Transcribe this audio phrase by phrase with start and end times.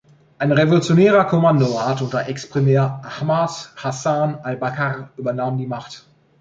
[0.39, 6.07] Ein Revolutionärer Kommandorat unter Ex-Premier Ahmad Hasan al-Bakr übernahm die Macht.